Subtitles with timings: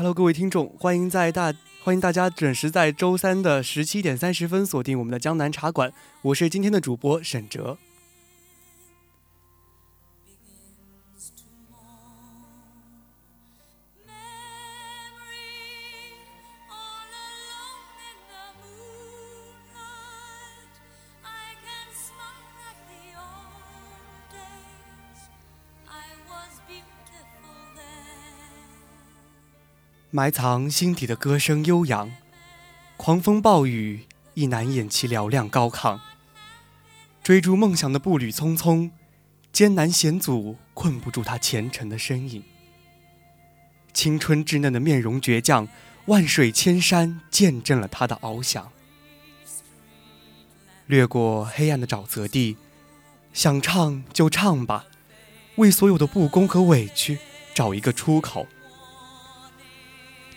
[0.00, 7.76] Hello，各位听众，欢迎在大欢迎大家准时在周三的十七点三十分锁定我们的江南茶馆，我是今天的主播沈哲。
[30.12, 32.10] 埋藏心底的歌声悠扬，
[32.96, 36.00] 狂风暴雨亦难掩其嘹亮高亢。
[37.22, 38.90] 追逐梦想的步履匆匆，
[39.52, 42.42] 艰难险阻困不住他虔诚的身影。
[43.92, 45.68] 青春稚嫩的面容倔强，
[46.06, 48.72] 万水千山见证了他的翱翔。
[50.86, 52.56] 掠过黑暗的沼泽地，
[53.32, 54.86] 想唱就唱吧，
[55.54, 57.20] 为所有的不公和委屈
[57.54, 58.48] 找一个出口。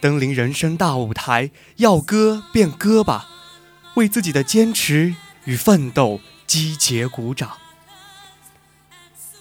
[0.03, 3.29] 登临人生大舞台，要歌便歌吧，
[3.93, 5.15] 为自己的坚持
[5.45, 7.53] 与奋斗击节鼓掌。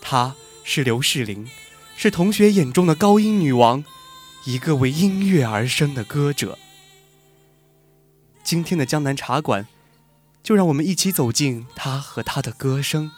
[0.01, 1.49] 她是刘世林，
[1.97, 3.83] 是同学眼中的高音女王，
[4.45, 6.57] 一个为音乐而生的歌者。
[8.45, 9.67] 今天的江南茶馆，
[10.45, 13.11] 就让我们一起走进她和她的歌声，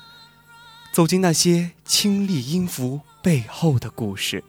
[0.90, 4.42] 走进那些清丽音符背后的故事。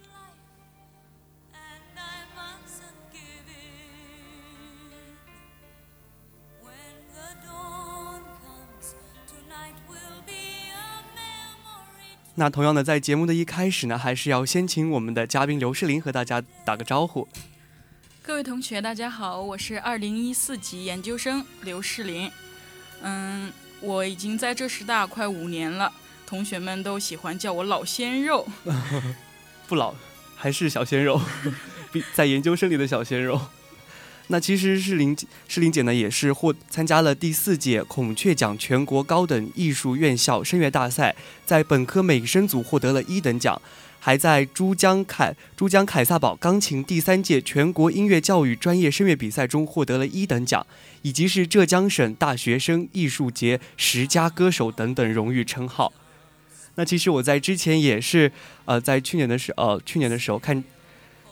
[12.38, 17.25] 那同样的，在节目的一开始呢，还是要先请我们的嘉宾刘世林和大家打个招呼。
[18.22, 22.29] 各位同学，大家好，我是二零一四级研究生刘世林。
[23.01, 25.90] 嗯，我已经在浙师大快五年了，
[26.28, 28.46] 同学们都喜欢叫我老鲜肉。
[29.67, 29.96] 不老，
[30.35, 31.22] 还是小鲜肉，
[31.94, 33.40] 比在研究生里的小鲜肉。
[34.27, 35.15] 那其实是林
[35.47, 41.15] 是林姐呢，也是获参加了第四届孔雀奖全国高等艺术院校声乐大赛，
[41.45, 43.61] 在本科美声组获得了一等奖，
[43.99, 50.65] 还在珠江凯珠江凯撒堡钢琴第三届全国音乐教育专业声乐比赛中获得了一等奖，
[51.03, 55.93] 以及是浙江省大学生艺术节十佳歌手等等荣誉称号。
[56.73, 58.31] 那其实我在之前也是，
[58.65, 60.63] 呃，在去年的时呃去年的时候看。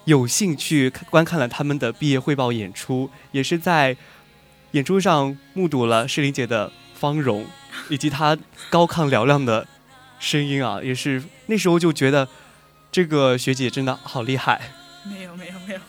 [0.05, 3.95] 有幸去观看了他们的毕业汇报演出，也是在
[4.71, 7.45] 演出上目睹了诗玲姐的芳容，
[7.89, 8.37] 以及她
[8.69, 9.67] 高亢嘹亮的
[10.19, 12.27] 声音啊，也是那时候就觉得
[12.91, 14.61] 这个学姐真的好厉害。
[15.03, 15.79] 没有没有没有。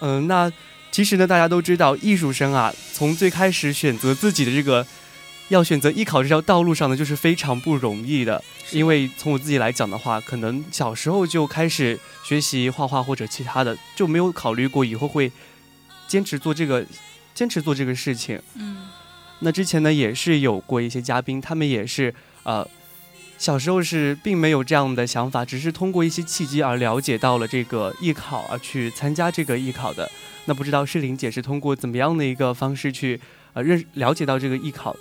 [0.00, 0.52] 嗯，那
[0.90, 4.86] 其实呢，大家都知道，艺术生啊，从最开始选择自己的这个。
[5.48, 8.42] 要选择艺考这条道路上呢，就是非常不容易的。
[8.70, 15.32] 因为从我自己来讲的话，可能小时候就开始学习画画或者其他的，就没有考虑过以后会
[16.06, 16.84] 坚持做这个，
[17.34, 18.40] 坚持做这个事情。
[18.54, 18.88] 嗯。
[19.40, 22.12] 那之前呢，也是有过一些嘉宾，他们也是
[22.42, 22.68] 呃，
[23.38, 30.10] 小时候是并没有这样的想法，只是通过一些契机而了解到了这个艺考而去参加这个艺考的。
[30.46, 33.20] 那不知道诗玲姐是通过怎么样的一个方式去
[33.52, 34.96] 呃认了解到这个艺考？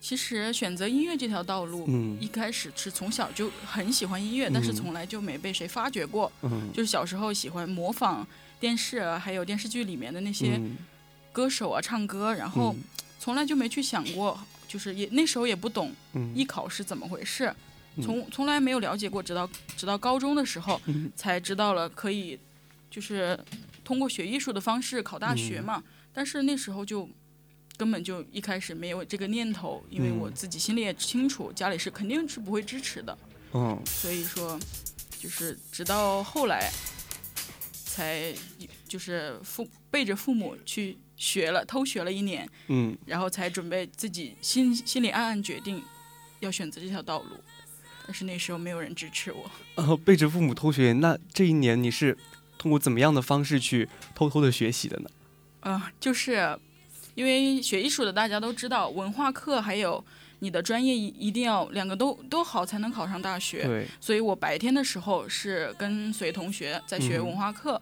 [0.00, 6.32] 嗯，其实选择音乐这条道路，嗯，一开始是从小就很喜欢音乐，但是从来就没被谁发掘过。
[6.42, 8.26] 嗯，就是小时候喜欢模仿
[8.58, 10.60] 电视还有电视剧里面的那些
[11.32, 12.74] 歌手啊唱歌，然后
[13.18, 16.32] 从来就没去想过，就是也那时候也不懂嗯。
[16.34, 17.54] 艺考是怎么回事，
[17.96, 18.02] 嗯。
[18.02, 21.12] 从从来没有了解过，直到直到高中的时候嗯。
[21.14, 22.38] 才知道了可以，
[22.90, 23.38] 就是
[23.84, 25.64] 通过学艺术的方式考大学嗯。
[25.64, 25.82] 嘛。
[26.12, 27.08] 但是那时候就
[27.80, 33.16] 根本就一开始没有这个念头，因为我嗯自己心里也清楚，家里是肯定是不会支持的。
[33.54, 34.60] 嗯所以说，
[35.18, 36.70] 就是直到后来，
[37.72, 38.34] 才
[38.86, 45.82] 就是父背着父母去学了，偷学了一年，嗯，然后才准备自己心心里暗暗决定
[46.40, 47.30] 要选择这条道路。
[48.06, 52.18] 但是那时候没有人支持我，呃 背着父母偷学，那这一年你是
[52.58, 55.08] 通过怎么样的方式去偷偷的学习的呢？
[55.60, 56.58] 啊、就是
[57.14, 60.02] 因为学艺术的大家都知道，文化课还有
[60.38, 63.64] 你的专业一一定要两个都都好才能考上大学。
[63.64, 67.26] 对，所以我白天的时候是跟随同学在学嗯。
[67.26, 67.80] 文化课，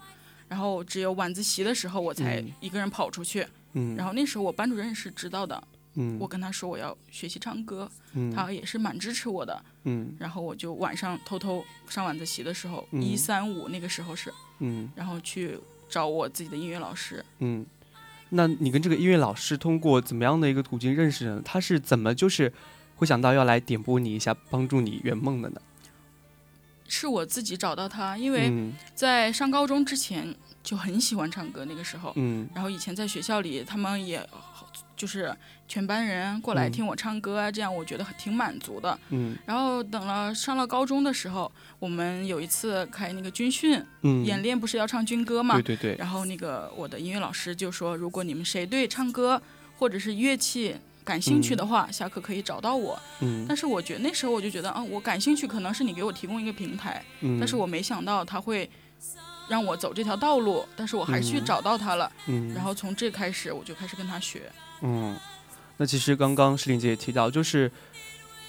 [0.48, 2.52] 然后只有晚自习的时候我才嗯。
[2.60, 3.46] 一个人跑出去。
[3.74, 5.62] 嗯，然后那时候我班主任是知道的，
[5.94, 8.32] 嗯，我跟他说我要学习唱歌，嗯。
[8.34, 9.62] 他也是蛮支持我的。
[9.84, 10.14] 嗯。
[10.18, 13.02] 然后我就晚上偷偷上晚自习的时候，嗯。
[13.02, 14.90] 一三五那个时候是，嗯。
[14.96, 15.58] 然后去
[15.88, 17.24] 找我自己的音乐老师。
[17.38, 17.64] 嗯，
[18.30, 21.42] 那你跟这个音乐老师通过怎么样的一个途径认识的呢？
[21.44, 22.52] 他是怎么就是
[22.96, 25.60] 会想到要来点拨你一下，帮助你圆梦的呢？
[26.90, 34.26] 是我自己找到他，因为嗯在上高中之前就很喜欢唱歌，那个时候，嗯然后以前在学校里，他们也
[34.98, 35.34] 就是
[35.68, 38.98] 全班人过来嗯听我唱歌啊，这样我觉得很挺满足的。
[39.10, 45.54] 嗯然后等了上了高中的时候，我们有一次开那个军训、嗯，演练，不是要唱军歌嘛？
[45.62, 49.40] 对对对，然后那个我的音乐老师就说，如果你们谁对唱歌
[49.78, 50.74] 或者是乐器
[51.04, 53.00] 感兴趣的话，下课可以找到我。
[53.20, 58.68] 嗯但是我觉得那时候我就觉得啊，我感兴趣可能是你给我提供一个平台，嗯，但是我没想到他会
[59.48, 62.10] 让我走这条道路，但是我还是去嗯找到他了。
[62.26, 64.42] 嗯，然后从这开始，我就开始跟他学。
[64.80, 65.16] 嗯，
[65.76, 67.70] 那其实刚刚诗玲姐也提到，就是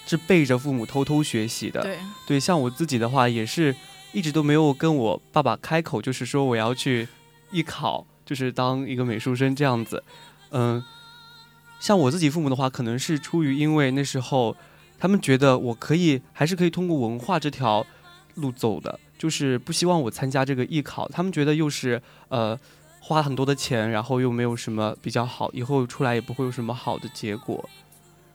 [0.06, 1.82] 是背着父母偷偷学习的。
[1.82, 3.74] 对，对，像我自己的话，也是
[4.12, 7.06] 一直都没有跟我爸爸开口，就是说我要去
[7.50, 10.02] 艺考，就是当一个美术生这样子。
[10.50, 10.82] 嗯，
[11.78, 14.56] 像我自己父母的话，可能是出于因为那时候
[14.98, 17.86] 他们觉得我可以，还是可以通过文化这条
[18.34, 21.08] 路走的，就是不希望我参加这个艺考。
[21.08, 22.58] 他们觉得又是呃
[23.10, 27.68] 花很多的钱，然后又没有什么比较好，以后出来也不会有什么好的结果。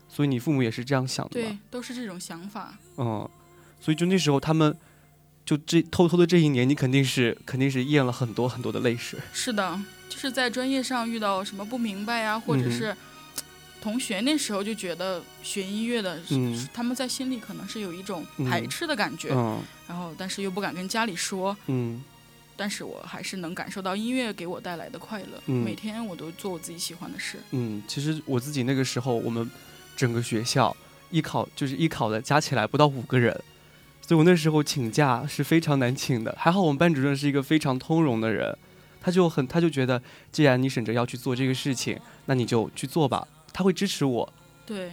[0.10, 1.48] 所以你父母也是这样想的吗？
[1.50, 2.78] 对，都是这种想法。
[2.98, 3.28] 嗯，
[3.80, 4.76] 所以就那时候他们
[5.46, 9.18] 就这偷偷的这一年，你肯定是肯定是咽了很多很多的泪水。
[9.32, 9.80] 是的，
[10.10, 12.98] 就是在专业上遇到什么不明白呀，或者嗯是
[13.82, 21.56] 同学那时候就觉得学音乐的，嗯他们在心里可能是有一种嗯排斥的感觉，嗯然后但是又不敢跟家里说。
[21.68, 22.04] 嗯
[22.56, 27.38] 但是我还是能感受到音乐给我带来的快乐，嗯每天我都做我自己喜欢的事。
[27.52, 29.50] 嗯，其实我自己那个时候，我们
[29.96, 30.76] 整个学校
[31.12, 33.34] 艺考就是艺考的加起来不到五个人，
[34.02, 36.36] 所以我那时候请假是非常难请的。
[36.38, 38.58] 还好我们班主任是一个非常通融的人，
[39.02, 44.34] 他就很他就觉得，既然你省着要去做这个事情，那你就去做吧，他会支持我。
[44.66, 44.92] 对，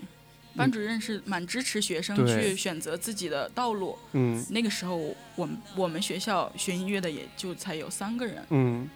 [0.56, 3.98] 班主任是蛮支持学生去选择自己的道路。
[4.12, 4.96] 嗯那个时候，
[5.34, 8.88] 我们我们学校学音乐的也就才有三个人，嗯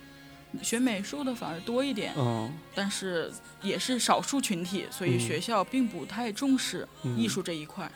[0.62, 3.30] 学美术的反而多一点，嗯但是
[3.62, 7.90] 也是少数群体，所以嗯学校并不太重视嗯艺术这一块。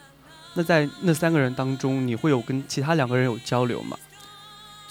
[0.55, 3.97] 那在那三个人当中，你会有跟其他两个人有交流吗？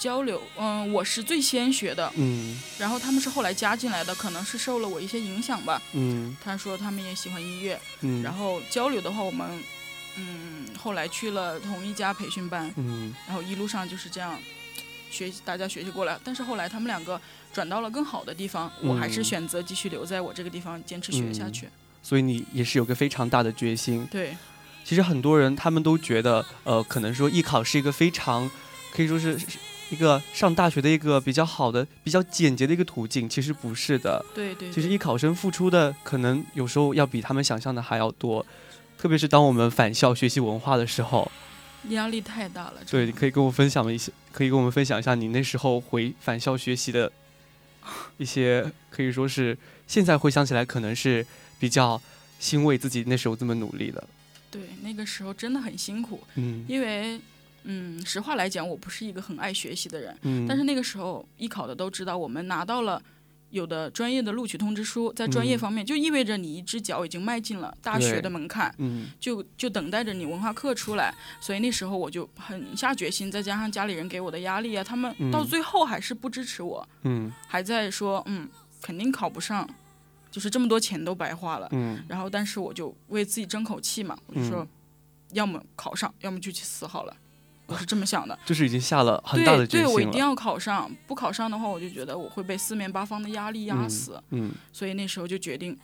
[0.00, 5.80] 交流，嗯，我是最先学的，嗯然后他们是后来加进来的，可能是受了我一些影响吧。
[5.92, 9.46] 嗯他说他们也喜欢音乐，嗯，然后交流的话，我们
[10.16, 14.38] 嗯后来去了同一家培训班，嗯然后一路上就是这样
[15.10, 16.18] 学习，大家学习过来。
[16.24, 17.20] 但是后来他们两个
[17.52, 21.68] 转到了更好的地方，我还是嗯选择继续留在我这个地方坚持学下去。
[22.02, 24.06] 所以你也是有个非常大的决心。
[24.10, 24.34] 对，
[24.82, 28.50] 其实很多人他们都觉得，呃，可能说艺考是一个非常
[28.90, 29.58] 可以说是是
[29.90, 33.28] 一个上大学的一个比较好的、比较简洁的一个途径。
[33.28, 38.44] 其实不是的，对对其实艺考生付出的可能有时候要比他们想象的还要多。
[38.96, 41.30] 特别是当我们返校学习文化的时候，
[41.88, 42.74] 压力太大了。
[42.90, 47.10] 对，你可以跟我分享一些，可以跟我们分享一下你那时候回返校学习的
[48.18, 49.56] 一些，可以说是
[49.86, 51.26] 现在回想起来可能是
[51.58, 52.00] 比较
[52.38, 54.06] 欣慰自己那时候这么努力的。
[54.50, 57.18] 对，那个时候真的很辛苦，嗯因为
[57.64, 60.16] 嗯，实话来讲，我不是一个很爱学习的人。
[60.22, 63.02] 嗯，但是那个时候艺考的都知道，我们拿到了
[63.50, 71.14] 有的专业的录取通知书，在专业嗯方面就意味着你一只脚已经迈进了大学的门槛，嗯就就等待着你文化课出来。
[71.40, 78.48] 所以那时候我就很下决心，再加上家里人给我的压力啊，他们嗯到最后还是不支持我，嗯还在说嗯
[78.80, 79.68] 肯定考不上。
[80.30, 81.66] 就是这么多钱都白花了。
[81.72, 84.68] 嗯然后，但是我就为自己争口气嘛，我就说，嗯
[85.32, 87.16] 要么考上，要么就去死好了。
[87.70, 89.92] 我是这么想的，就是已经下了很大的对对，决心了。
[89.92, 94.20] 我一定要考上，不考上的话，我就觉得我会被四面八方的压力压死。
[94.30, 95.76] 嗯所以那时候就决定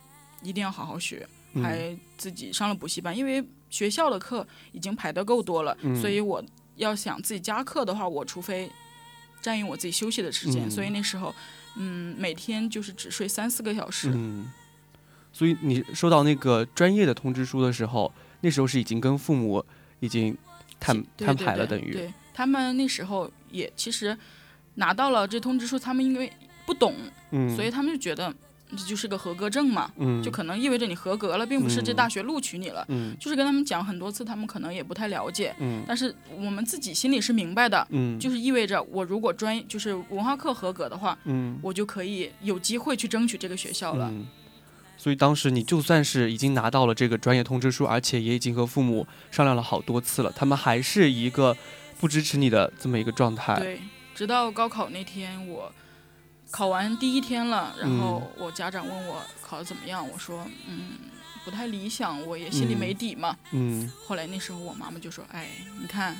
[0.43, 6.43] 一定要好好学，嗯还自己上了补习班，因为学校的课已经排得够多了，嗯所以我
[6.75, 8.69] 要想自己加课的话，我除非
[9.41, 11.33] 占用我自己休息的时间，嗯所以那时候，
[11.77, 14.11] 嗯，每天就是只睡三四个小时。
[14.13, 14.51] 嗯，
[15.31, 19.63] 所以你收到那个专业的通知书的时候，那时候是已经跟父母
[19.99, 20.37] 已经
[20.79, 24.17] 摊摊牌了，等于对对他们那时候也其实
[24.75, 26.31] 拿到了这通知书，他们因为
[26.65, 26.93] 不懂，
[27.31, 28.33] 嗯，所以他们就觉得
[28.69, 32.85] 这就是个合格证嘛，嗯就可能意味着你合格了，并不是这嗯大学录取你了。
[32.89, 44.13] 嗯就是跟他们讲很多次，他们可能也不太了解，嗯但是我们自己心里是明白的，嗯就是意味着我如果专就是文化课合格的话，嗯我就可以有机会去争取这个学校了。
[44.97, 51.55] 嗯，所以当时你就算是已经拿到了这个专业通知书，而且也已经和父母商量了好多次了，他们还是一个
[51.99, 53.59] 不支持你的这么一个状态。
[53.59, 53.79] 对，
[54.15, 55.71] 直到高考那天，我
[56.49, 60.97] 考完第一天了，然后嗯我家长问我考的怎么样，我说嗯
[61.45, 63.37] 不太理想，我也心里没底嘛。
[63.51, 65.47] 嗯后来那时候我妈妈就说，哎，
[65.79, 66.15] 你看。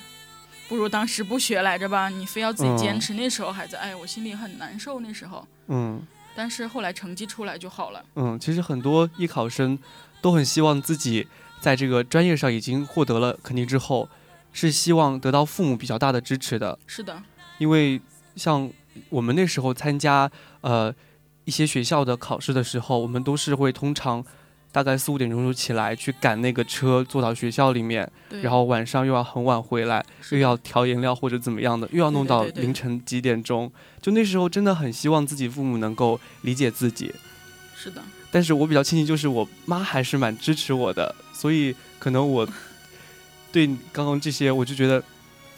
[0.70, 3.14] 不如当时不学来着吧，你非要自己坚持。
[3.14, 5.00] 那时候还在，哎，我心里很难受。
[5.00, 6.06] 那时候，嗯
[6.38, 8.06] 但是后来成绩出来就好了。
[8.14, 9.80] 嗯，其实很多艺考生
[10.22, 11.28] 都很希望自己
[11.60, 14.08] 在这个专业上已经获得了肯定之后，
[14.54, 16.78] 是希望得到父母比较大的支持的。
[16.86, 17.24] 是的，
[17.58, 18.00] 因为
[18.36, 18.72] 像
[19.10, 20.30] 我们那时候参加
[20.62, 20.94] 呃
[21.46, 24.24] 一些学校的考试的时候，我们都是会通常
[24.78, 28.08] 大概四五点钟就起来去赶那个车，坐到学校里面，
[28.44, 33.72] 然后晚上又要很晚回来，又要调颜料或者怎么样的，又要弄到凌晨几点钟。
[34.00, 37.12] 就那时候真的很希望自己父母能够理解自己，
[37.76, 42.48] 是的，但是我比较庆幸就是我妈还是蛮支持我的，所以可能我
[43.52, 45.04] 对刚刚这些我就觉得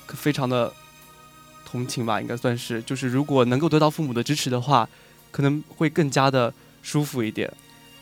[0.08, 0.72] 非常的
[1.66, 4.88] 同情吧，应该算是，就是如果能够得到父母的支持的话，
[5.30, 7.52] 可能会更加的舒服一点。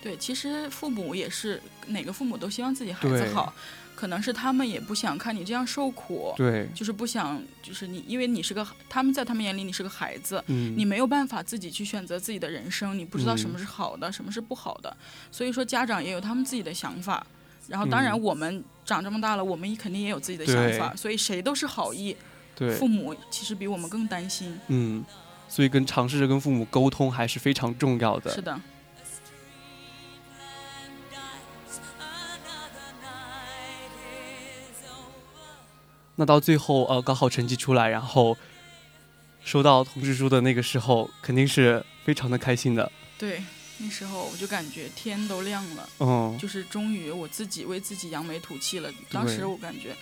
[0.07, 3.53] 对，其实父母也是哪个父母都希望自己孩子好，
[3.93, 14.95] 可能是他们也不想看你这样受苦，对，就是不想，就是你，因为你是个，他们在他们眼里你是个孩子，嗯，你没有办法自己去选择自己的人生，你不知道什么嗯是好的，什么是不好的，
[15.29, 17.27] 所以说家长也有他们自己的想法。
[17.67, 22.15] 然后，当然嗯我们长这么大了，我们肯定也有自己的想法，所以谁都是好意。
[22.55, 24.57] 对，父母其实比我们更担心。
[24.69, 25.03] 嗯，
[25.49, 28.33] 所以跟尝试着跟父母沟通还是非常重要的。
[28.33, 28.57] 是的，
[36.17, 38.35] 那到最后，呃，高考成绩出来，然后
[39.45, 42.91] 收到通知书的那个时候，肯定是非常的开心的。
[43.17, 43.41] 对，
[43.77, 45.89] 那时候我就感觉天都亮了。
[45.99, 48.89] 嗯，就是终于我自己为自己扬眉吐气了。
[49.11, 49.95] 当时我感觉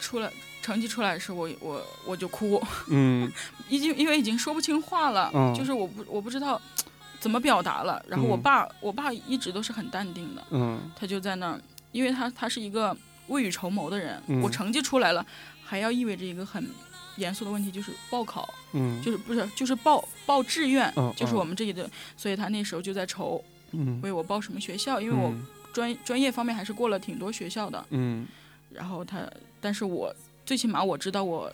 [0.00, 0.30] 出来
[0.62, 3.30] 成绩出来的时候，我我我就哭，嗯
[3.68, 6.60] 已经因为已经说不清话了，嗯就是我不我不知道
[7.18, 8.00] 怎么表达了。
[8.08, 11.60] 然后我嗯爸、我爸一直都是很淡定的，嗯他就在那儿，
[11.90, 12.96] 因为他他是一个
[13.28, 14.20] 未雨绸缪的人。
[14.26, 15.24] 嗯我成绩出来了，
[15.64, 16.68] 还要意味着一个很
[17.16, 21.88] 严肃的问题，就是报考，嗯，就是不是就是报报志愿，嗯就是嗯我们这里的。
[22.16, 23.42] 所以他那时候就在愁
[23.72, 27.84] 嗯，为我报什么学校，因为我嗯专专业方面还是过了挺多学校的。
[27.90, 28.26] 嗯
[28.70, 29.18] 然后他，
[29.60, 31.50] 但是我最起码我知道我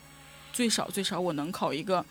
[0.51, 2.05] 最少最少我能考一个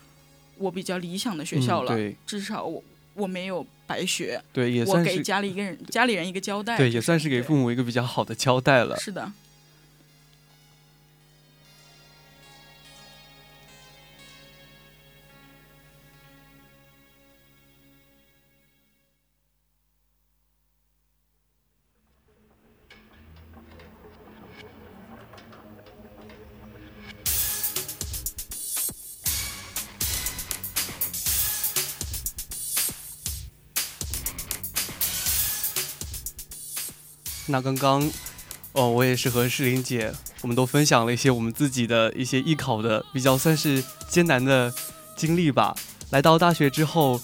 [0.57, 1.95] 我比较理想的学校了，
[2.27, 8.97] 至少我我没有白学，对，也我给算是家里一个人家里人一个交代，对，也算是给父母一个比较好的交代了。
[8.99, 9.31] 是的，
[37.55, 38.11] 那刚刚，
[38.73, 44.75] 哦，我也是和诗玲姐，我们都分享了一些我们自己的一些艺考的比较算是艰难的
[45.17, 45.73] 经历吧。
[46.11, 47.21] 来到大学之后，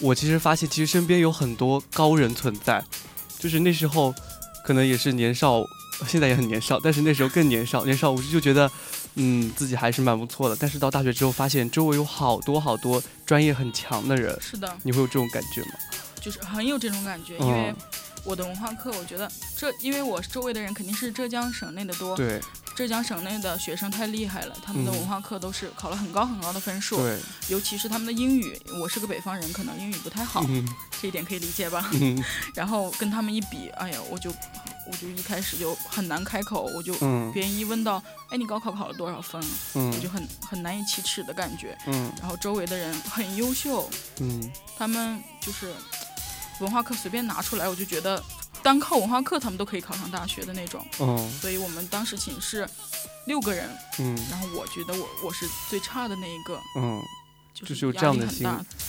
[0.00, 2.84] 我其实发现，其实身边有很多高人存在，
[3.38, 4.12] 就是那时候
[4.64, 5.62] 可能也是年少，
[6.08, 8.68] 现在也很年少，但是那时候更年少，年少无知就觉得，
[9.14, 10.56] 嗯，自己还是蛮不错的。
[10.58, 15.74] 但是到大学之后，发现周围有好多好多专业很强的人，是的，你会有这种感觉吗？
[16.20, 17.76] 就是很有这种感觉，因为嗯，
[18.24, 22.40] 我的文化课，我觉得这因为我周围的人肯定是浙江省内的多，对，
[22.76, 30.66] 浙江省内的学生太厉害了，他们的嗯文化课都是考了很高很高的分数，对，尤其是他们的英语，我是个北方人，可能英语不太好，嗯
[31.00, 31.88] 这一点可以理解吧？
[31.94, 32.22] 嗯
[32.54, 39.40] 然后跟他们一比，哎呀，我就我就一开始就很难开口，我就嗯别人一问到，哎，你高考考了多少分？
[39.74, 41.76] 我就嗯很很难以启齿的感觉。
[41.86, 45.72] 嗯然后周围的人很优秀，嗯他们就是
[46.60, 48.22] 文化课随便拿出来，我就觉得
[48.62, 50.86] 单靠文化课他们都可以考上大学的那种。
[51.00, 52.68] 嗯所以我们当时寝室
[53.26, 57.02] 六个人，嗯然后我觉得我我是最差的那一个，嗯，
[57.54, 58.42] 就就是有压这样的心。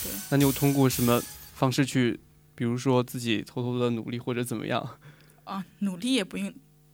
[0.03, 1.21] 对，那你有通过什么
[1.55, 2.19] 方式去，
[2.55, 4.97] 比如说自己偷偷的努力或者怎么样？
[5.43, 6.53] 啊，努力也不用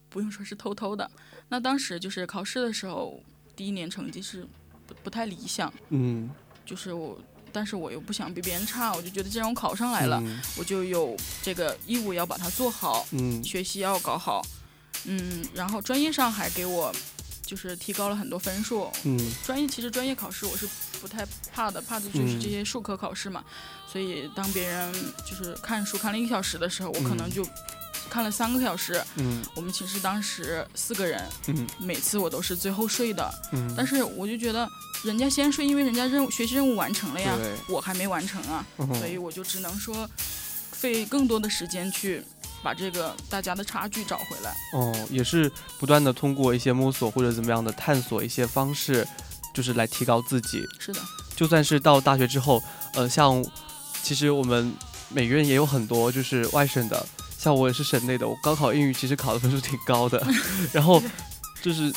[0.10, 1.10] 不用说是偷偷的。
[1.50, 3.22] 那当时就是考试的时候，
[3.56, 4.46] 第一年成绩是
[4.86, 6.30] 不不太理想，嗯，
[6.66, 7.18] 就是我，
[7.58, 14.46] 但是我又不想比别人差，我就觉得既然我考上来了，嗯我就有这个义务要把它做好，嗯学习要搞好，
[15.06, 16.94] 嗯，然后专业上还给我
[17.44, 18.92] 就是提高了很多分数。
[19.06, 20.70] 嗯专业其实专业考试我是
[21.02, 23.44] 不太怕的，怕的就是嗯这些术科考试嘛。
[23.92, 24.94] 所以当别人
[25.26, 27.44] 就是看书看了一个小时的时候，我可能嗯就
[28.08, 29.04] 看了三个小时。
[29.18, 34.68] 嗯我们寝室当时四个人，嗯每次我都是最后睡的，嗯，但是我就觉得
[35.04, 40.10] 人家先睡，因为人家任务学习任务完成了呀，对，我还没完成啊，嗯所以我就只能说
[40.72, 42.24] 费更多的时间去
[42.64, 44.56] 把这个大家的差距找回来。
[44.74, 49.08] 哦，也是不断的通过一些摸索或者怎么样的探索一些方式，
[49.54, 50.64] 就是来提高自己。
[50.80, 51.02] 是的，
[51.36, 52.62] 就算是到大学之后，
[52.94, 53.44] 呃，像
[54.04, 54.72] 其实我们
[55.10, 57.06] 每个人也有很多就是外省的，
[57.48, 60.22] 像我也是省内的，我高考英语其实考的分数挺高的，
[60.74, 61.02] 然后
[61.62, 61.94] 就是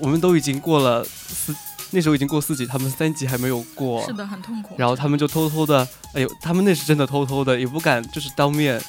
[0.00, 1.54] 我们都已经过了四，
[1.90, 4.74] 那时候已经过四级，他们三级还没有过，是的，很痛苦。
[4.78, 8.80] 然后他们就偷偷的，哎呦，他们那是真的偷偷的，也不敢就是当面，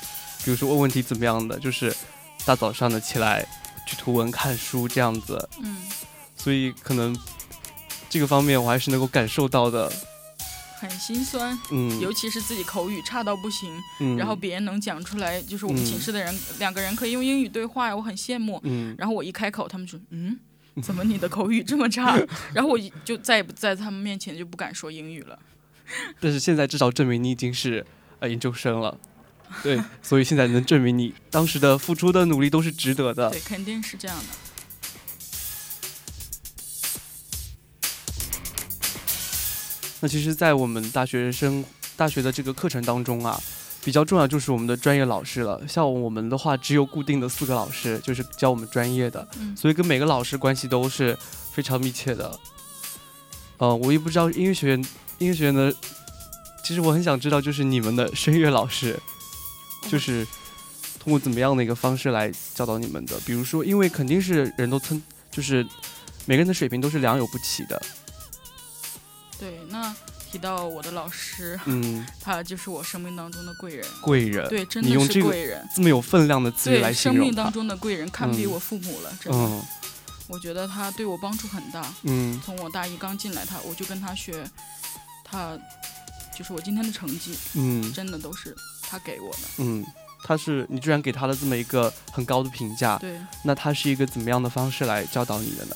[0.46, 1.94] 比如说问问题怎么样的，就是
[2.46, 3.46] 大早上的起来
[3.86, 5.76] 去图文看书这样子，嗯，
[6.38, 7.14] 所以可能
[8.10, 9.92] 这个方面我还是能够感受到的，
[10.88, 13.72] 很心酸，嗯，尤其是自己口语差到不行，
[14.02, 18.60] 嗯，然后别人能讲出来，就是我们嗯寝室的人、两个人可以用英语对话呀，我很羡慕。
[18.64, 20.38] 嗯然后我一开口，他们说嗯。
[20.82, 22.20] 怎么你的口语这么差？
[22.52, 25.38] 然后我就再也不在他们面前就不敢说英语了。
[26.20, 27.86] 但是现在至少证明你已经是
[28.18, 28.98] 呃研究生了，
[29.62, 33.40] 对， 所以现在能证明你当时的付出的努力都是值得的对，。
[33.42, 34.26] 肯定是这样的。
[40.04, 41.64] 那其实，在我们大学生
[41.96, 43.42] 大学的这个课程当中啊，
[43.86, 45.66] 比较重要就是我们的专业老师了。
[45.66, 51.18] 像我们的话，只有固定的四个老师，就是教我们专业的，嗯所以跟每个老师关系都是
[51.54, 52.38] 非常密切的。
[53.60, 54.86] 呃，我也不知道音乐学院
[55.20, 55.74] 音乐学院的，
[56.66, 59.00] 其实我很想知道，就是你们的声乐老师，
[59.88, 60.28] 就是
[61.00, 63.18] 通过怎么样的一个方式来教导你们的？
[63.26, 65.66] 比如说，因为肯定是人都参，就是
[66.26, 67.82] 每个人的水平都是良莠不齐的。
[69.44, 69.94] 对，那
[70.32, 73.86] 提到我的老师，嗯， 他就是我生命当中的贵人。
[74.02, 75.68] 贵人，对，真的是贵人。
[75.76, 77.52] 这么有分量的词语对，来形容他生命当。
[77.52, 79.12] 中的贵人，堪比嗯我父母了。
[79.20, 79.62] 真的，嗯
[80.30, 81.94] 我觉得他对我帮助很大。
[82.04, 84.50] 嗯从我大一刚进来，他我就跟他学，
[85.26, 85.60] 他
[86.34, 89.40] 就是我今天的成绩，嗯真的都是他给我的。
[89.58, 89.86] 嗯，
[90.24, 95.76] 他是你居然给他了这么一个很高的评价，对，那他是一个怎么样的方式来教导你的呢？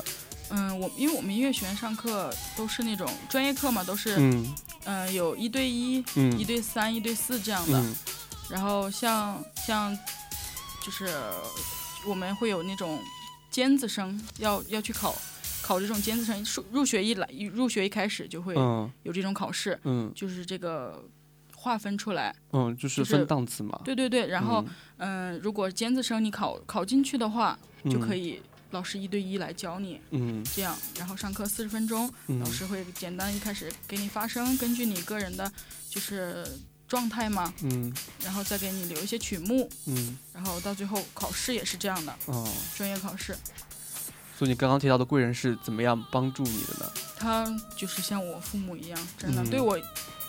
[0.49, 4.55] 嗯，我因为我们音乐学院上课都是那种专业课嘛，都是嗯
[4.85, 7.79] 呃、有一对一、一嗯对三、一对四这样的。
[7.79, 7.95] 嗯
[8.49, 9.93] 然后像像
[10.81, 11.09] 就是
[12.07, 12.97] 我们会有那种
[13.51, 15.13] 尖子生要要去考
[15.61, 21.03] 考这种尖子生，入入学一来入学一开始就会嗯有这种考试，嗯就是这个
[21.57, 22.33] 划分出来。
[22.53, 23.77] 嗯，就是就是分档次嘛。
[23.83, 24.63] 对对对，然后
[24.95, 27.59] 嗯、如果尖子生你考考进去的话，
[27.91, 28.41] 就可以。
[28.69, 30.43] 以老师一对一来教你嗯。
[30.55, 32.39] 这样，然后上课四十分钟，嗯。
[32.39, 35.51] 老师会简单一开始给你发声，根据你个人的
[35.89, 36.45] 就是
[36.87, 37.93] 状态嘛，嗯。
[38.23, 40.17] 然后再给你留一些曲目，嗯。
[40.33, 43.35] 然后到最后考试也是这样的，哦，专业考试，
[44.37, 46.91] 所以你刚刚提到的贵人是怎么样帮助你的呢？
[47.17, 49.49] 他就是像我父母一样，真的、嗯。
[49.49, 49.79] 对我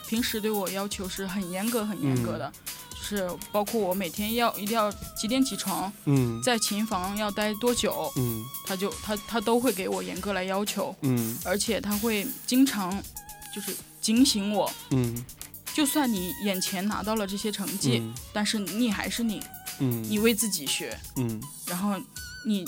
[0.09, 2.68] 平时对我要求是很严格很严格的，就
[3.09, 12.93] 是包括我每天要一定要几点起床，嗯在琴房要待多久，嗯他就他他都会给我严格来要求，嗯而且他会经常
[13.55, 15.25] 就是警醒我，嗯。
[15.75, 19.41] 就算你眼前拿到了这些成绩，嗯但是你还是你，
[19.79, 21.41] 嗯你为自己学，嗯。
[21.67, 21.95] 然后
[22.45, 22.65] 你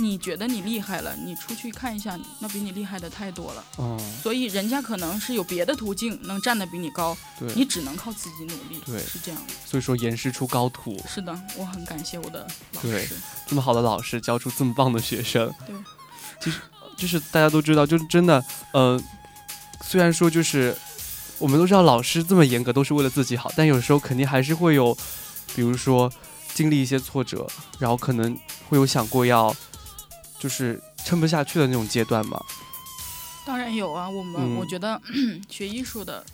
[0.00, 3.64] 你觉得你厉害了，你出去看一下，那比你厉害的太多了。
[3.76, 8.80] 哦，所以人家可能是有别的途径能站得比你高，对，你只能靠自己努力。
[8.86, 9.52] 对是这样的。
[9.66, 13.14] 所以说严师出高徒，是的，我很感谢我的老对师。
[13.46, 15.52] 这么好的老师教出这么棒的学生。
[15.66, 15.74] 对，
[16.40, 16.58] 其实
[16.96, 19.00] 就是大家都知道，就是真的，呃，
[19.82, 20.76] 虽然说就是
[21.38, 24.96] 我们都知道老师这么严格都是为了自己好，但有时候肯定还是会有，
[25.54, 26.12] 比如说
[26.54, 27.46] 经历一些挫折，
[27.78, 28.36] 然后可能
[28.68, 29.54] 会有想过要
[30.40, 32.42] 就是撑不下去的那种阶段吗。
[33.46, 35.00] 当然有啊，我们、嗯我觉得
[35.48, 36.24] 学艺术的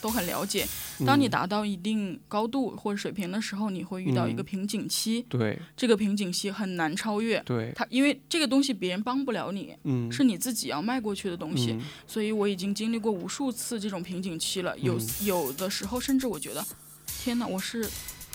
[0.00, 0.66] 都很了解。
[1.04, 7.40] 当你嗯达到一定高度或者水平的时候，你会遇到一个嗯瓶颈期，对这个瓶颈期很难超越。
[7.40, 11.72] 对，它因为这个东西别人帮不了你，嗯，是你自己要迈过去的东西。
[11.72, 14.78] 嗯所以我已经经历过无数次这种瓶颈期了。
[14.78, 16.64] 有、嗯有的时候甚至我觉得，
[17.06, 17.88] 天哪，我是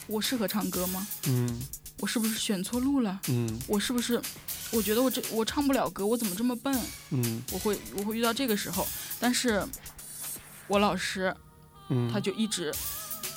[0.07, 1.07] 我适合唱歌吗？
[1.27, 1.59] 嗯
[1.99, 3.19] 我是不是选错路了？
[3.29, 4.21] 嗯我是不是？
[4.71, 6.79] 我觉得我这我唱不了歌，我怎么这么笨？
[7.12, 8.88] 嗯我会我会遇到这个时候，
[9.19, 9.65] 但是
[10.67, 11.36] 我老师
[11.89, 12.73] 嗯，他就一直，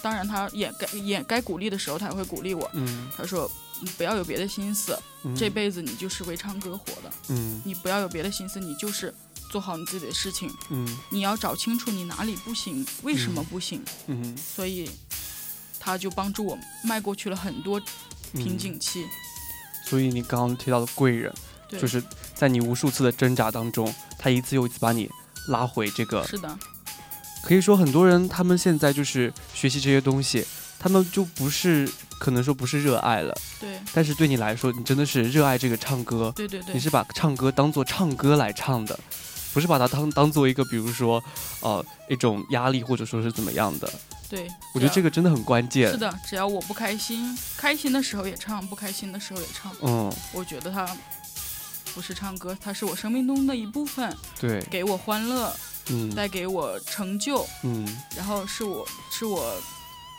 [0.03, 2.69] 当然他也该也该鼓励的时候，他也会鼓励我。
[2.75, 7.13] 嗯他说：“你不要有别的心思，嗯这辈子你就是为唱歌活的。
[7.29, 9.15] 嗯你不要有别的心思，你就是
[9.51, 10.53] 做好你自己的事情。
[10.71, 13.83] 嗯你要找清楚你哪里不行，为什么不行。
[14.09, 14.91] 嗯所以，
[15.79, 17.81] 他就帮助我迈过去了很多
[18.33, 19.05] 瓶嗯颈期。
[19.85, 21.33] 所以你刚刚提到的贵人，
[21.71, 22.03] 就是
[22.35, 25.11] 在你无数次的挣扎当中，他一次又一次把你
[25.49, 26.25] 拉回这个。
[26.27, 26.59] 是的，
[27.43, 30.47] 可以说，很多人他们现在就是学习这些东西，
[30.79, 31.91] 他们就不是
[32.21, 38.97] 可能说不是热爱了，对但是对你来说，你真的是热爱这个唱歌，对对对你，是把唱歌当做唱歌来唱的，
[39.53, 41.21] 不是把它当当做一个比如说
[41.61, 43.93] 呃一种压力或者说是怎么样的。
[44.31, 44.49] 对。
[44.73, 45.91] 我觉得这个个真的很关键。
[45.91, 49.75] 是的，只要我不开心，开心的时候也唱，不开心的时候也唱。
[49.83, 50.89] 嗯，我觉得它
[51.93, 55.53] 不是唱歌，它是我生命中的一部分，对，给我欢乐，
[55.91, 57.85] 嗯带给我成就，嗯
[58.17, 59.55] 然后是我是我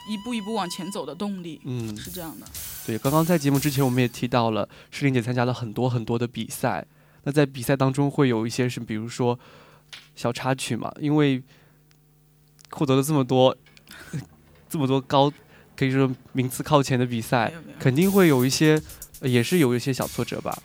[0.10, 2.46] 一步一步往前走的动力，嗯，是这样的。
[2.86, 6.86] 对，刚刚在节目之前我们也提到了，诗玲姐参加了很多很多的比赛。
[7.24, 9.40] 那在比赛当中会有一些是，比如说
[10.16, 11.44] 小插曲嘛，因为
[12.72, 13.56] 获得了这么多
[14.70, 15.32] 这么多高，
[15.76, 18.82] 可以说名次靠前的比赛肯定会有一些，
[19.20, 20.62] 呃也是有一些小挫折吧。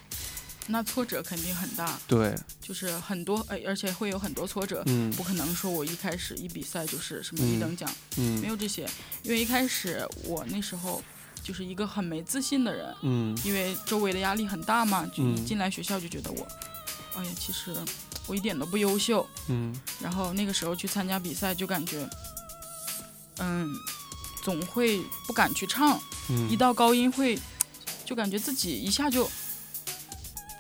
[0.69, 4.83] 那挫折肯定很大，对，就是很多，呃，而且会有很多挫折。
[4.87, 5.09] 嗯。
[5.13, 7.49] 不可能说我一开始一比赛就是什么嗯。
[7.55, 8.41] 一等奖，嗯。
[8.41, 8.85] 没嗯有这些，
[9.23, 11.01] 因为一开始我那时候
[11.41, 13.39] 就是一个很没自信的人，嗯。
[13.45, 15.45] 因为周围的压力很大嘛，就一嗯。
[15.45, 16.45] 进来学校就觉得我，
[17.15, 17.73] 哎呀，其实
[18.27, 19.25] 我一点都不优秀。
[19.47, 19.73] 嗯。
[20.03, 22.05] 然后那个时候去参加比赛，就感觉，
[23.39, 23.75] 嗯，
[24.43, 27.39] 总会不敢去唱，嗯，一到高音会，
[28.05, 29.29] 就感觉自己一下就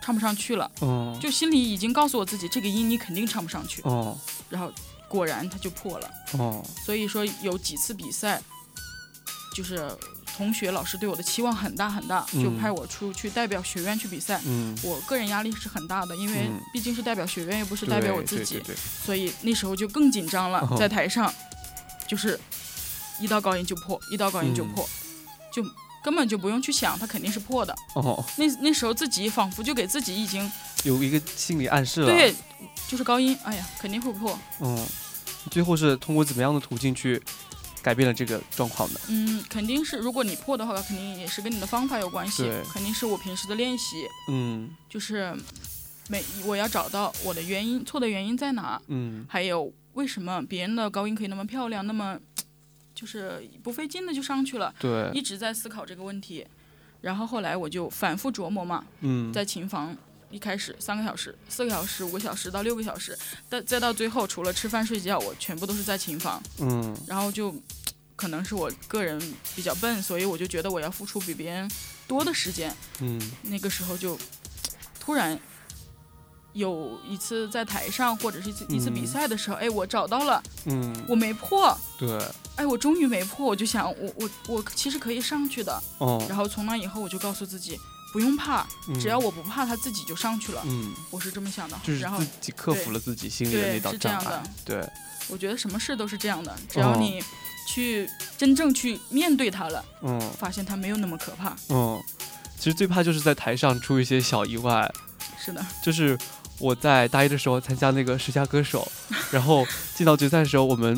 [0.00, 4.16] 唱不上去了，哦就心里已经告诉我自己这个音你肯定唱不上去，哦
[4.48, 4.72] 然后
[5.08, 6.10] 果然它就破了。
[6.38, 8.40] 哦所以说有几次比赛，
[9.54, 9.90] 就是
[10.36, 14.40] 同学老师对我的期望很大很大，就嗯派我出去代表学院去比赛。
[14.44, 18.62] 嗯，我个人压力是很大的，因为嗯毕竟是代表学院，又不是代表我自己，
[19.04, 20.60] 所以那时候就更紧张了。
[20.70, 21.32] 哦在台上，
[22.06, 22.38] 就是
[23.20, 24.88] 一到高音就破，一到高音就嗯破，
[25.52, 25.62] 就
[26.02, 27.74] 根本就不用去想，它肯定是破的。
[27.94, 30.50] 哦，那那时候自己仿佛就给自己已经
[30.84, 32.06] 有一个心理暗示了。
[32.06, 32.34] 对，
[32.86, 34.38] 就是高音，哎呀，肯定会破。
[34.60, 34.86] 嗯，
[35.50, 37.20] 最后是通过怎么样的途径去
[37.82, 39.00] 改变了这个状况的？
[39.08, 45.34] 嗯，肯定是，如果你破的话，肯定也是跟你的方法有关系对，肯定是我平时的练习，嗯就是
[46.08, 52.16] 每我要找到我的原因，错的原因在哪，嗯还有为什么别人的高音可以那么漂亮，那么
[52.96, 56.44] 就是不费劲的就上去了，对，一直在思考这个问题，
[57.02, 59.96] 然后后来我就反复琢磨嘛，嗯在琴房。
[60.28, 63.16] 一开始三个小时、四个小时、五个小时到六个小时，
[63.48, 66.42] 但再到最后，除了吃饭睡觉，我全部都是在琴房。
[66.58, 67.54] 嗯然后就
[68.16, 69.16] 可能是我个人
[69.54, 71.70] 比较笨，所以我就觉得我要付出比别人
[72.08, 72.74] 多的时间。
[73.00, 74.18] 嗯那个时候就
[74.98, 75.38] 突然
[76.54, 82.20] 有一次在台上或者是一次比嗯赛的时候，哎，我找到了，嗯，我没破，对，
[82.56, 85.82] 哎，我终于没破，我就想我我我其实可以上去的。
[85.98, 87.78] 哦，然后从那以后我就告诉自己
[88.12, 90.62] 不用怕，嗯只要我不怕，他自己就上去了。
[90.66, 91.78] 嗯，我是这么想的。
[91.84, 94.88] 就是然后自己克服了自己心里的那道障碍，对，
[95.28, 97.22] 我觉得什么事都是这样的，只哦要你
[97.68, 99.84] 去真正去面对它了。
[100.02, 101.54] 嗯发现它没有那么可怕。
[101.68, 102.00] 嗯，
[102.58, 104.90] 其实最怕就是在台上出一些小意外，
[105.38, 106.16] 是的，就是
[106.58, 108.90] 我在大一的时候参加那个十佳歌手，
[109.30, 110.96] 然后进到决赛的时候，我们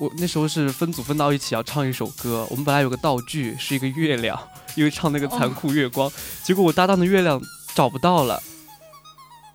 [0.00, 4.38] 我那时候是分组分到一起要唱一首歌，我们本来有个道具是一个月亮，
[4.74, 6.10] 因为唱那个残酷月光，
[6.42, 7.40] 结果我搭档的月亮
[7.74, 8.42] 找不到了，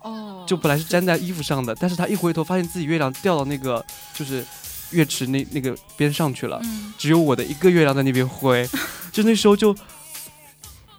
[0.02, 4.44] 哦，就本来是粘在衣服上的，但是他一回头发现自己月亮掉到那个就是
[4.92, 8.66] 月池那那个边上去了，嗯，只有我的一个月亮在那边挥，
[9.12, 9.76] 就那时候就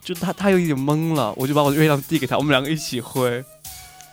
[0.03, 3.43] 就他他有一点懵了，我就把我的月亮递给他，我们两个一起挥，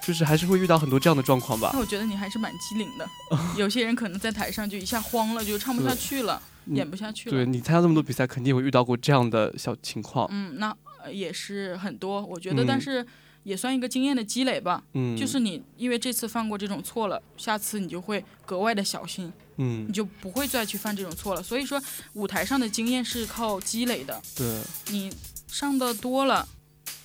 [0.08, 1.78] 就是还是会遇到很多这样的状况吧那。
[1.78, 3.06] 我觉得你还是蛮机灵的。
[3.58, 7.36] 有些人可能在台上就一下慌了，就唱不下去了，嗯演不下去了。
[7.36, 10.26] 对你参加这么多比赛，肯定会遇到过这样的小情况。
[10.30, 13.06] 嗯，那呃也是很多，我觉得，嗯但是
[13.42, 14.82] 也算一个经验的积累吧。
[14.94, 21.42] 嗯，就是你因为这次犯过这种错了，下次你就会格外的小心，嗯你，就不会再去犯这种错了。
[21.42, 21.78] 所以说，
[22.14, 25.12] 舞台上的经验是靠积累的，对，你
[25.46, 26.48] 上的多了。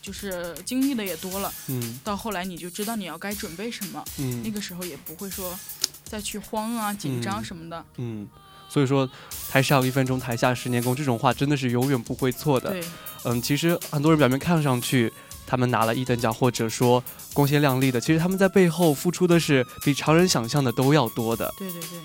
[0.04, 5.58] 就是经历的也多了，嗯到后来你就知道你要该准备什么，嗯那嗯个时候也不会说
[6.04, 7.86] 再去慌啊、紧张嗯什么的。
[7.96, 8.28] 嗯，
[8.68, 9.10] 所以说
[9.50, 12.72] 台上一分钟，台下十年功这种话真的是永远不会错的。
[12.72, 12.84] 对，
[13.24, 15.12] 嗯，其实很多人表面看上去
[15.48, 21.54] 他们拿了一等奖，或者说光鲜亮丽的，其实他们在背后付出的是比常人想象的都要多的。
[21.58, 22.00] 对对对。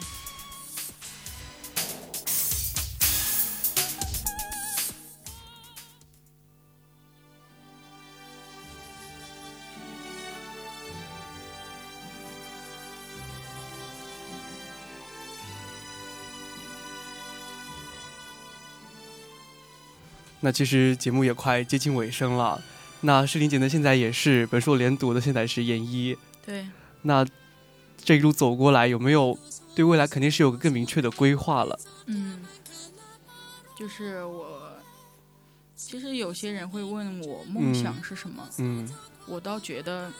[20.40, 22.60] 那其实节目也快接近尾声了。
[23.00, 26.16] 那诗玲姐呢，现在也是本硕连读的，现在是研一。
[26.44, 26.66] 对，
[27.02, 27.26] 那
[27.96, 29.38] 这一路走过来，有没有
[29.74, 31.78] 对未来肯定是有个更明确的规划了？
[32.06, 32.44] 嗯，
[33.76, 34.72] 就是我，
[35.76, 38.88] 其实有些人会问我梦想是什么，嗯。
[39.30, 40.10] 我倒觉得，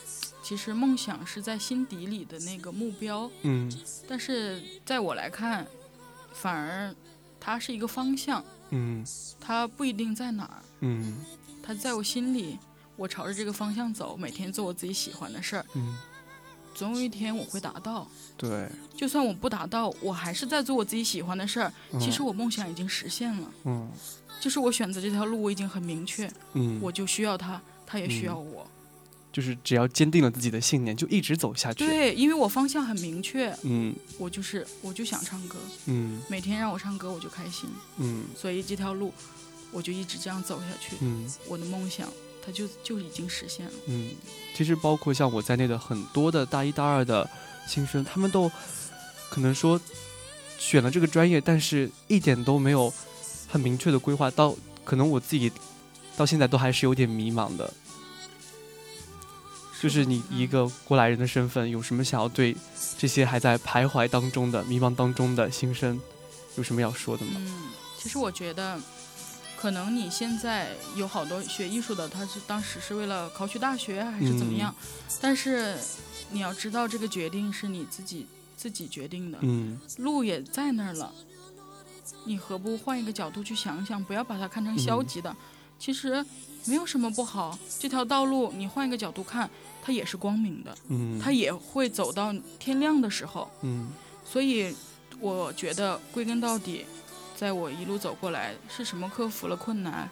[0.43, 3.73] 其实梦想是在心底里的那个目标，嗯。
[4.07, 5.67] 但是在我来看，
[6.35, 6.95] 反而
[7.41, 9.05] 它是一个方向，嗯
[9.41, 11.17] 它不一定在哪儿，嗯
[11.63, 12.59] 它在我心里，
[12.97, 15.97] 我朝着这个方向走，每天做我自己喜欢的事儿，嗯，
[16.75, 18.07] 总有一天我会达到。
[18.37, 18.69] 对。
[18.97, 21.73] 就算我不达到，我还是在做我自己喜欢的事儿。
[22.01, 23.89] 其实我梦想已经实现了，嗯
[24.41, 28.67] 就是我选择这条路，我已经很明确，嗯，我就需要它，它也需要我。
[29.31, 39.13] 就是只要坚定了自己的信念，就一直走下去。，对，因为我方向很明确，嗯我就是我就想唱歌，嗯每天让我唱歌我就开心，嗯所以这条路
[39.71, 40.97] 我就一直这样走下去。
[41.01, 42.09] 嗯我的梦想
[42.45, 43.73] 它就就已经实现了。
[43.87, 44.11] 嗯，
[44.55, 47.29] 其实包括像我在内的很多的大一大二的
[47.67, 48.51] 新生，他们都
[49.29, 49.79] 可能说
[50.59, 52.93] 选了这个专业，但是一点都没有
[53.47, 55.53] 很明确的规划，到可能我自己
[56.17, 57.73] 到现在都还是有点迷茫的。
[59.81, 62.57] 就是你一个过来人的身份，有什么想要对
[62.99, 66.01] 这些还在徘徊当中的、迷茫当中的新生，
[66.57, 67.33] 有什么要说的吗？
[67.37, 68.81] 嗯，其实我觉得，
[69.57, 74.75] 可能你现在有好多学艺术的，他是当时是为了考取大学还是怎么样，
[75.21, 75.77] 但是
[76.31, 79.79] 你要知道，这个决定是你自己自己决定的，嗯。
[79.99, 81.13] 路也在那儿了，
[82.25, 85.35] 你何不换一个角度去想想，不要把它看成消极的，
[85.79, 86.25] 其实
[86.65, 89.49] 没有什么不好，这条道路你换一个角度看，
[89.83, 93.51] 它也是光明的，嗯，它也会走到天亮的时候。
[93.63, 93.89] 嗯
[94.25, 94.75] 所以
[95.21, 96.85] 我觉得归根到底，
[97.35, 100.07] 在我一路走过来，是什么克服了困难，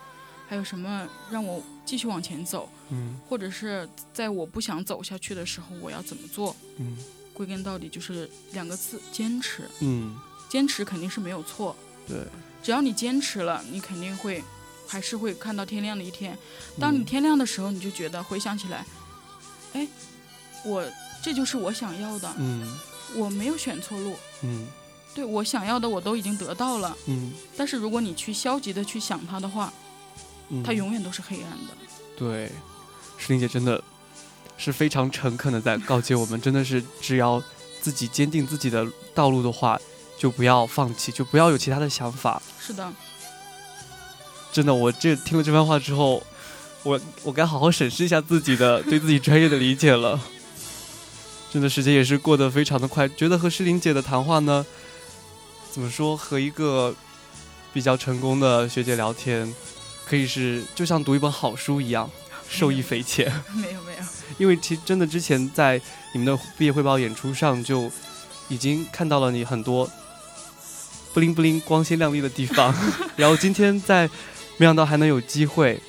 [0.48, 6.56] 还有什么让我继续往前走，嗯或者是在我不想走下去的时候，我要怎么做？
[6.78, 6.96] 嗯
[7.34, 9.68] 归根到底就是两个字：坚持。
[9.80, 11.76] 嗯，坚持肯定是没有错，
[12.08, 12.16] 对，
[12.62, 14.42] 只要你坚持了，你肯定会
[14.86, 16.36] 还是会看到天亮的一天。
[16.80, 18.84] 当你嗯天亮的时候，你就觉得回想起来，
[19.72, 19.86] 哎，
[20.64, 20.84] 我
[21.22, 22.78] 这就是我想要的，嗯。
[23.14, 24.16] 我没有选错路。
[24.42, 24.66] 嗯。
[25.14, 27.32] 对我想要的我都已经得到了，嗯。
[27.56, 29.72] 但是如果你去消极的去想它的话，
[30.48, 31.74] 嗯，它永远都是黑暗的。
[32.16, 32.50] 对，
[33.16, 33.82] 石玲姐真的
[34.58, 37.42] 是非常诚恳的在告诫我们，真的是只要
[37.80, 39.80] 自己坚定自己的道路的话，
[40.18, 42.42] 就不要放弃，就不要有其他的想法。
[42.60, 42.92] 是的，
[44.52, 46.22] 真的，我这听了这番话之后，
[46.82, 50.18] 我我该好好审视一下自己的 对自己专业的理解了。
[51.52, 54.64] 真的，时间也是过得非常的快，觉得和诗玲姐的谈话呢，
[55.70, 56.94] 怎么说，和一个
[57.72, 59.54] 比较成功的学姐聊天，
[60.06, 62.10] 可以是就像读一本好书一样，
[62.48, 63.32] 受益匪浅。
[63.54, 64.04] 没有没有，
[64.38, 65.80] 因为其实真的之前在
[66.12, 67.90] 你们的毕业汇报演出上就
[68.48, 69.88] 已经看到了你很多
[71.14, 72.74] 不灵不灵、光鲜亮丽的地方，
[73.16, 74.10] 然后今天在
[74.56, 75.80] 没想到还能有机会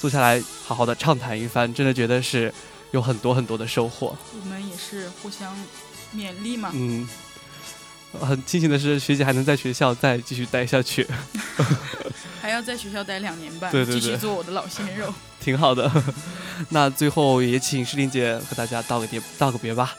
[0.00, 2.52] 坐下来好好的畅谈一番，真的觉得是
[2.90, 4.16] 有很多很多的收获。
[4.40, 5.54] 我们也是互相
[6.14, 6.70] 勉励嘛。
[6.72, 7.08] 嗯，
[8.20, 11.06] 很庆幸的是学姐还能在学校再继续待下去，
[12.40, 15.12] 还要在学校待两年半，继续做我的老鲜肉。
[15.40, 15.90] 挺好的。
[16.70, 19.94] 那最后也请诗玲姐和大家道个别道个别吧。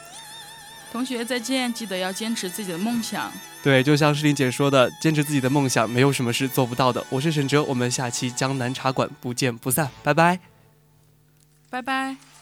[0.92, 3.32] 同学再见，记得要坚持自己的梦想。
[3.64, 7.06] 对，就像诗琳姐说的，坚持自己的梦想，没有什么是做不到的。
[7.10, 10.40] 我是沈哲，我们下期江南茶馆不见不散，拜拜。
[11.70, 12.35] 拜拜。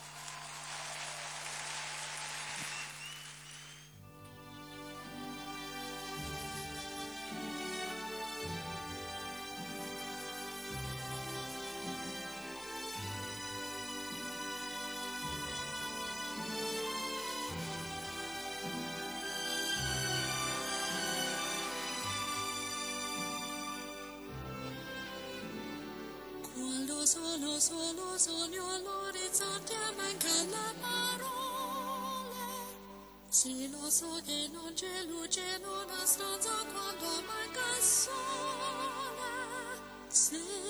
[27.63, 32.35] Solo sogno l'orizzonte manca la parole.
[33.29, 38.11] Sì lo so che non c'è luce in una stanza quando manca il sole.
[40.09, 40.62] Se